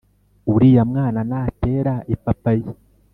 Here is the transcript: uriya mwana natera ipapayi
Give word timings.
uriya 0.53 0.83
mwana 0.91 1.19
natera 1.29 1.93
ipapayi 2.13 2.65